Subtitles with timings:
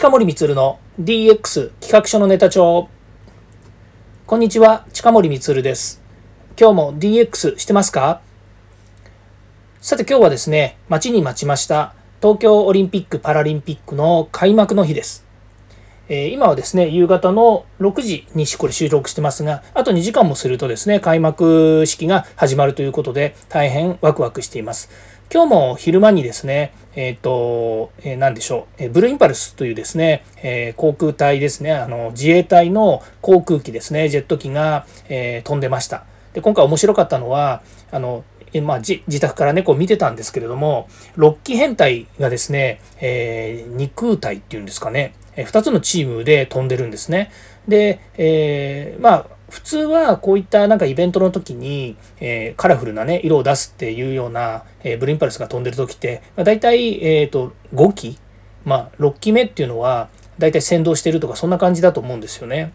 [0.00, 2.88] 近森光の DX 企画書のネタ帳。
[4.26, 6.00] こんにちは近森光です。
[6.58, 8.22] 今日も DX してますか？
[9.82, 15.26] さて今日はですね待ちに待ちました東京オリンピック・パラリンピックの開幕の日です。
[16.08, 24.88] え今はですね、夕方の6時にこれ収録してますが、あと2時間もするとですね、開幕式が始まるということで、大変ワクワクしています。
[25.32, 36.04] 今日も昼間にですね、えっ、ー、と、えー、何でしょう、えー、ブルーインパルスというですね、えー、航空隊ですね、あの、自衛隊の航空機ですね、ジェット機が、え、飛んでました。
[36.32, 37.62] で、今回面白かったのは、
[37.92, 47.30] あの、えまあ、自宅からね、こう見てたんですけれども、6機編隊がですね、えー、2空隊っていうんですかね、2つのチームで飛んでるんですね。
[47.68, 58.18] で、え、まあ普通はこういったなんかイベントの時に、えー、カラフルなね色を出すっていうような、えー、ブリンパルスが飛んでる時って、まあ、大体、えーと、5機、
[58.64, 60.08] まあ、6機目っていうのは
[60.38, 62.72] 大体先導してるとかそんな感じだと思うんですよね。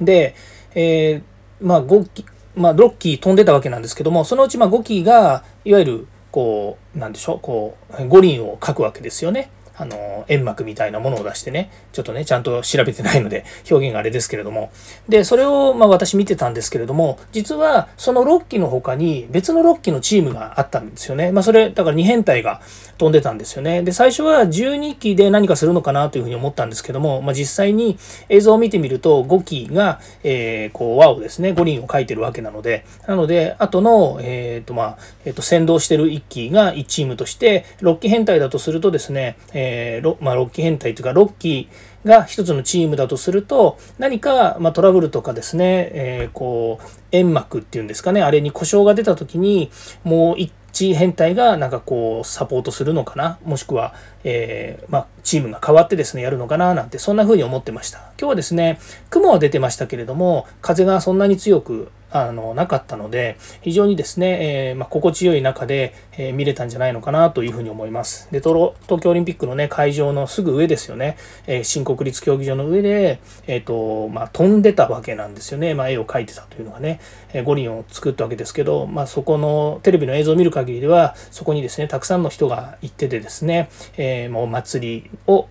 [0.00, 0.34] で、
[0.74, 2.24] えー、まあ5機
[2.56, 9.50] まあ6機飛んでたわけなんですけどもそのうちまあ5機がいわゆるこうなんでしょうこう五輪を書くわけですよね。
[9.80, 14.70] あの、煙幕みたいなものを出してね、ちょっとね、ちゃんと調べてないので、表現があれですけれども。
[15.08, 21.32] で、それを、まあ私見てたんですけれども、実はその6機の他に別の6機のチームがあったんですよね。
[21.32, 22.60] まあそれ、だから2編隊が
[22.98, 23.82] 飛んでたんですよね。
[23.82, 27.96] で、最初は12機で何かするのかなというふうに思ったんですけども、まあ実際に
[28.28, 41.68] 映像を見てみると5機が、えー、こう、輪をですね、五輪を書いてるわけなので、なので、後の、えっ、ー、と、まあ、えっ、ー、と、先導してる1機が1チームとして、6機編隊だとするとですね、えーえーまあ、6期変態というか6期
[42.04, 49.70] が一つのチームだとすると何か、まあ、トラブルとかですね、えー、こう煙幕っていうんですかねあれに故障が出た時に
[50.02, 57.98] もう一致変態がなんかこうサポートするのかなもしくは、えー、まあ、チームが変わってですねやるのかななんてそんな風に思ってました。
[57.98, 58.78] 今日はですね
[59.10, 68.28] 雲は出てましたけれども風がそんなに強くあのなかったので非常にですね、えー、まあ、心地よい中で、えー、見れたんじゃないのかなというふうに思います。
[68.30, 77.00] で東京オリンピックのね会場のすぐ上ですよね、えー、新国立競技場の上で、えーとまあ、飛んでたわけなんですよね、まあ、絵を描いてたというのがね、
[77.32, 85.48] え五輪を作ったわけですけど、まあ、そこのテレビの映像を見る限りではそこにですねたくさんの人が行っててですね、えもう祭りを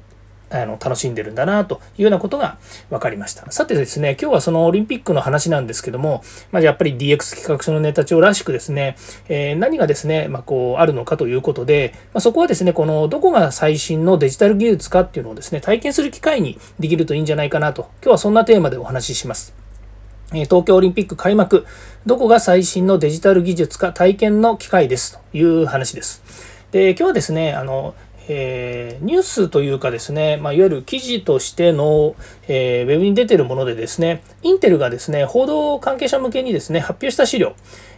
[0.50, 2.58] あの楽しんでるんだなというようなことが
[2.90, 3.50] 分かりました。
[3.52, 8.96] さてですね、今日はそのオリンピックの話なんですけども、まあ、やっぱり DX 企画書のネタ帳らしくですね、
[9.28, 19.54] えー、何がですね、まあ、こうあるのかということで、まあ、そこはですね、このどこが最新のデジタル技術かっていうのをですね、体験する機会にできるといいんじゃないかなと、今日はそんなテーマでお話しします。
[20.32, 21.66] 東京オリンピック開幕、
[22.06, 26.24] どこが最新のデジタル技術か体験の機会ですという話です。
[26.72, 27.96] で、今日はですね、あの、
[28.32, 32.16] えー、ニュースというかですね、まあ、いわゆる記事としての、
[32.50, 37.54] えー、ウェブに出てるものでですね、インテルがですね、報道関係者向けにですね、発表した資料、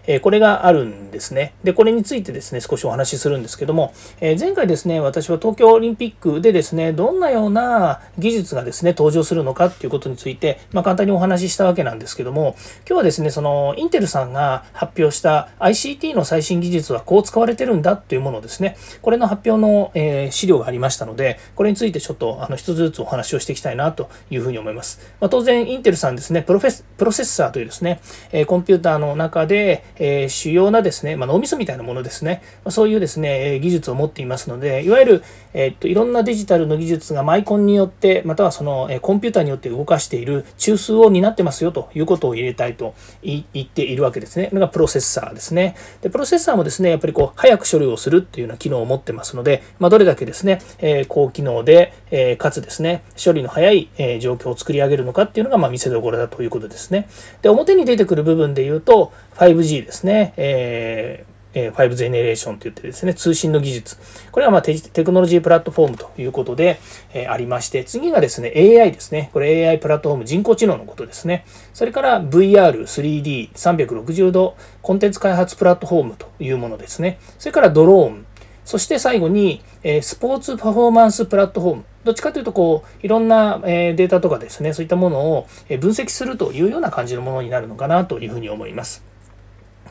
[0.07, 1.53] えこれがあるんですね。
[1.63, 12.56] で、これについてですね、少しお話しするんですけども、え前回ですね、私は東京オリンピックでですね、どんなような技術がですね、登場するのかっていうことについて、まあ、簡単にお話ししたわけなんですけども、
[12.88, 25.00] 今日はですね、そのインテルさんが発表した ICT の最新技術はこう使われてるんだというものですね、これの発表の、え資料がありましたので、これについてちょっとあの一つずつお話をしていきたいなといういうふうに思います。
[25.19, 42.94] まあ、当然、インテルさんですね、プロフェスプロセッサーというですね、えコンピューターの中で、え主要なですね、まあ、脳みそみたいなものですね、ま、そういうですね、技術を持っていますので、いわゆる、えっと、いろんなデジタルの技術がマイコンによって、またはその、えコンピューターによって動かしている中枢を担ってますよということを入れたいと
[43.24, 44.47] 言っているわけですね。
[44.47, 45.75] これがプロセッサーですね。
[46.01, 57.08] で、プロセッサーもですね、やっぱりこう、早く処理をするっていうような機能を持ってますので、まあ、どれだけですね、え、高機能で、え、かつですね、処理の早い、えー、状況を作り上げるのかっていうのが、まあ、見せどころだということですね。
[57.42, 63.97] で、表に出てくる部分で言うと、5G ですね、えーえー、5 g ネレーションといってですね、通信の技術。
[64.31, 66.80] これはまあテクノロジープラットフォームということで、
[67.13, 69.30] えー、ありまして、次がですね、AI ですね。
[69.33, 71.45] これ AI プラットフォーム、人工知能のことですね。
[71.74, 77.19] それから VR、3D、360度コンテンツ開発プラットフォームというものですね。
[77.38, 78.25] それからドローン。
[78.63, 81.83] そして最後に、えー、スポーツパフォーマンスプラットフォーム。
[82.03, 85.48] どっちかというと、こう、いろんな、データとかですね、そういったものを
[85.80, 89.11] 分析するというような感じのものになるのかなというふうに思います。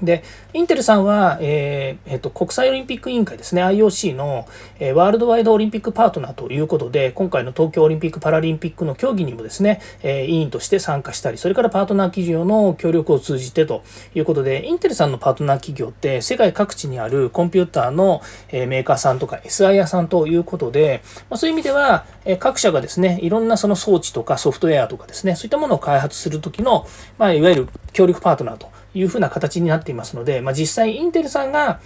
[0.03, 4.47] で、インテルさんは、えーえーと、国際オリンピック委員会ですね、IOC の、
[4.79, 13.83] えー、ワールドワイドオリンピックパートナーということで、今回の東京オリンピック・パラリンピックの競技にもですね、えー、委員として参加したり、それからパートナー企業の協力を通じてと
[14.15, 26.87] いうことで、インテルさんのパートナー企業って世界各地にあるコンピューターの、えー、メーカーさんとか SI 屋さんということで、まあ、そういう意味では、えー、各社がですね、いろんなその装置とかソフトウェアとかですね、そういったものを開発するときの、
[27.19, 31.81] まあ、いわゆる協力パートナーというふうな形になっていますので、まあ、実際インテルさんが、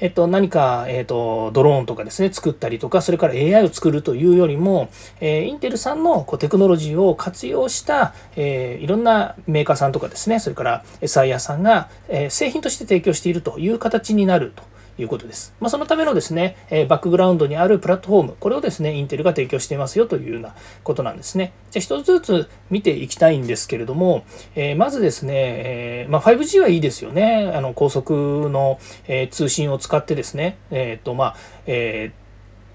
[0.00, 4.88] えっと、何か、えっと、ドローンとかですね、作ったりとか、それから AI を作るというよりも、
[5.20, 14.69] えー、インテルさんのこうテクノロジーを活用した、えー、いろんなメーカーさんとかですね、それから SIR さんが、えー、製品として提供しているという形になると。
[15.00, 15.54] いうことです。
[15.60, 21.52] まあ、そのためのですね、えバックグラウンドにあるプラットフォーム、これをですね、インテルが提供していますよというようなことなんですね。
[21.70, 24.24] じゃあ一つずつ見ていきたいんですけれども、
[24.54, 27.50] え、まずですね、え、まあ、5G はいいですよね。
[27.54, 31.36] あの高速の、え通信を使ってですね、えっ、と、まあ、
[31.66, 32.19] えー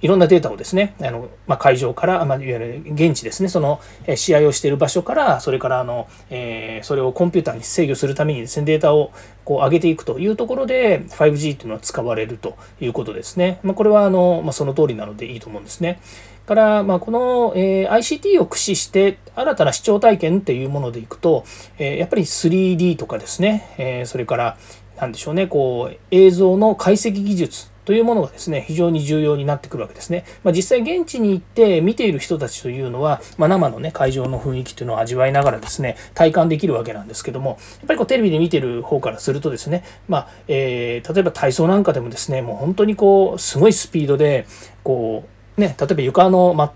[0.05, 9.11] いろんなデータをですね、あのまあ、会場から、まあ、いわゆる現地ですね、そのえ試合をしている場所から、それからあの、えー、それをコンピューターに制御するためにですね、データを
[9.45, 13.59] こう上げていくというところで 5G というのは使われるということですね。
[13.63, 15.99] まあ、これはあの、まあ、その通りなのでいいと思うんですね。
[16.45, 21.45] から、まあ、この、えー、ICT を駆使して新たな視聴体験っていうものでいくと、
[21.79, 24.57] えー、やっぱり 3D とかですね、えー、それから
[24.97, 30.25] 何でしょうね、こう映像の解析技術というものがですね、非常に重要になってくるわけですね。
[30.43, 44.47] まあ、実際現地に行って見ている人たちというのは、まあ、生のね、会場の雰囲気というのを味わいながらですね、体感できるわけなんですけども、やっぱりこうテレビで見てる方からするとですね、まあ、えー、例えば体操なんかでもですね、もう本当にこう、すごいスピードで、
[44.83, 45.25] こ
[45.57, 46.73] う、ね、例えば床の、ま、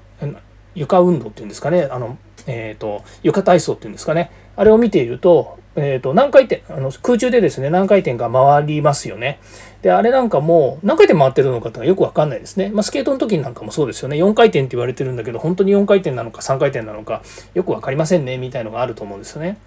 [0.76, 2.18] 床運動っていうんですかね、あの、
[2.48, 9.40] えっ、ー、と、床体操っていうんですかね、あれを見ていると、えー、と何回転あの空中でですね何回転か回りますよね。
[9.82, 12.70] であれなんかもう何回転回ってるのかってよく分かんないですね。
[12.70, 17.22] まあ、スケートの時なんかもそうですよね4回転って言われてるんだけど本当に4回転なのか3回転なのか
[17.54, 19.58] よく分かりませんねみたいのがあると思うんですよね。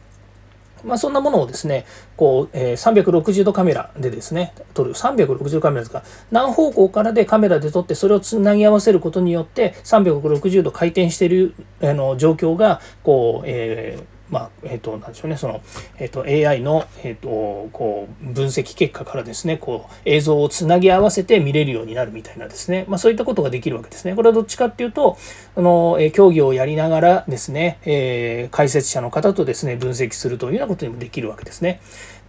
[0.84, 6.02] まあ、そんなものをですね、こう、えー、360度カメラでですね、撮る、360度カメラですか、
[6.32, 15.60] 何方向からでカメラで撮って、それをつなぎ合わせることによって、360度回転しているあの状況が、こう、えーまあ、えっ、ー、と、なんでしょうね、その、
[15.98, 24.16] えっ、ー、と、AI の、えっ、ー、と、こう、分析結果からですね、こう、映像をつなぎ合わせて見れるようになるみたいなですね、まあ、そういったことができるわけですね。
[24.16, 25.18] これはどっちかっていうと、
[25.54, 31.82] あの、え競技をやりながらですね、え解説者の方とですね、分析するというようなことにもできるわけですね。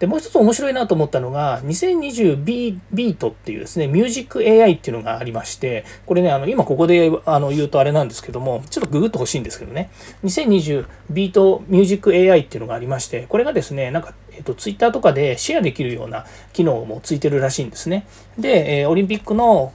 [0.04, 9.92] で、もう一つ面白いなと思ったのが、2020 B ビートっていうですね、ミュージック AI っていうのがありまして、これね、あの、今ここであの言うとあれなんですけども、ちょっとググって欲しいんですけどね、
[10.26, 18.08] 2020ビートミュージック AI っていうのがありまして、これがですね、なんかえっと、ツイッターとかでシェアできるような機能もついてるらしいんですね。
[18.38, 19.72] で、えオリンピックの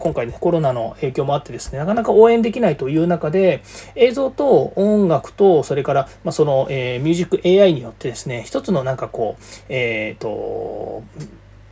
[0.00, 3.62] 今回ね、コロナの影響もあってですね、なかなか応援できないという中で、
[3.94, 11.02] 映像と音楽と、それから、まあ、その、えー、ミュージック AI によってですね、一つのなんかこう、えっ、ー、と、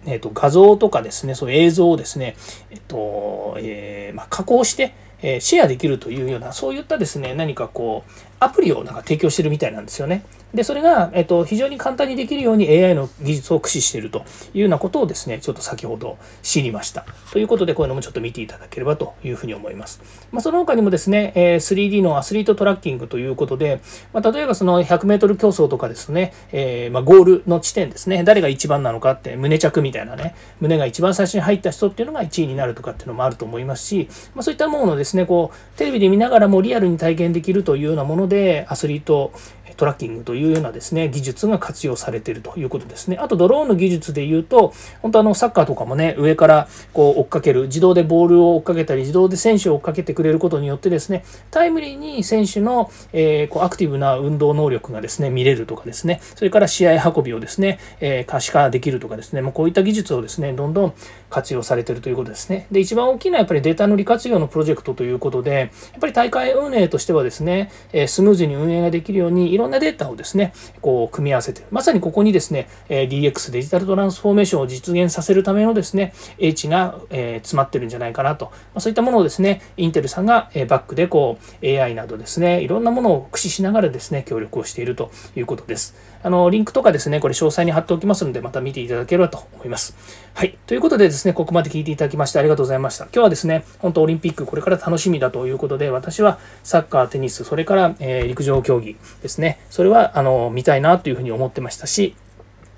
[0.07, 2.37] えーと、画像とかですね、そう映像をですね、
[2.71, 8.11] えっ、とえー、まあ、加工して、えシェアできるというような、そういったですね、何かこう、
[8.41, 10.25] アプリをなんか提供してるみたいなんですよね。
[10.55, 17.05] で、それが、えっと、非常に簡単にできるように AI の技術を駆使しているというようなことをですね、ちょっと先ほど知りました。
[17.33, 20.01] ということで、こういうのもちょっと見ていただければというふうに思います。
[20.33, 23.81] まあ、その他にもですね、え 3D のアスリートトラッキングということで、
[24.13, 39.33] まあ、例えばその100メートル競争とかですね、えー、まあ、ゴールの地点ですね、誰が一番なのかって、胸着みたいなね、胸が一番最初に入った人っていうのが1位になるとかっていうのもあると思いますし、まあ、そういったものをですね、こう、テレビで見ながらもリアルに体験できるというようなもので、アスリート
[39.81, 43.17] トラッキングというようなですね、技術が活用されているということですね。
[43.19, 60.95] あとドローンの技術で言うと、本当あのサッカーとかもね、上からこう追っかける、自動でボールを追っかけたり、自動で選手を追っかけてくれることによってですね、タイムリーに選手の、えー、こうアクティブな運動能力がですね、見れるとかですね、それから試合運びをですね、えー、可視化できるとかですね、もうこういった技術をですね、どんどん
[61.31, 62.67] 活用されているということですね。
[62.71, 85.95] で、一番大きなやっぱりデータの利活用のプロジェクトということで、やっぱり大会運営としてはですね、えスムーズに運営ができるように、いろんなデータをですね、こう組み合わせて、まさにここにですね、え DX デジタルトランスフォーメーションを実現させるためのですね、英知が、え詰まってるんじゃないかなと、まそういったものをですね、インテルさんが、えバックでこう AI などですね、いろんなものを駆使しながらですね、協力をしているということです。
[86.23, 89.97] あの、リンクとかですね、これ詳細に貼っておきますので、また見ていただければと思います。
[90.35, 90.59] はい。
[90.67, 93.05] ということでですね、ここまで聞いていただきましてありがとうございました。
[93.05, 102.15] 今日はですね、本当オリンピックこれから楽しみだということで、私はサッカー、テニス、それから、えー、陸上競技ですね、それは、あの、見たいなというふうに思ってましたし、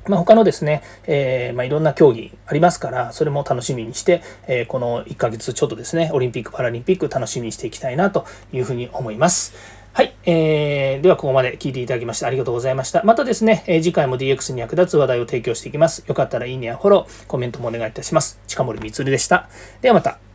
[0.09, 9.82] まあ、他のですね、えー、まあ、いろんな競技ありますから、それも楽しみにして、えー、この1ヶ月ちょっとですね、オリンピック・パラリンピック楽しみにしていきたいなというふうに思います。
[9.95, 10.15] はい。
[10.25, 13.03] えー、では、ここまで聞いていただきましてありがとうございました。
[13.05, 16.03] またですね、えー、次回も DX に役立つ話題を提供していきます。
[16.09, 18.41] よかったらいいねやフォロー、コメントもお願いいたします。
[18.47, 19.51] 近森光でした。
[19.83, 20.32] ではまた。